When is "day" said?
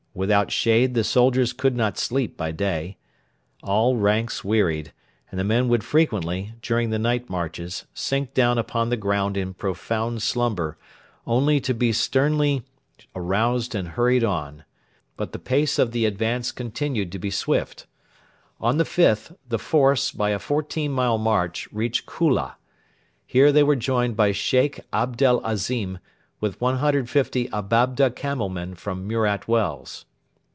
2.51-2.97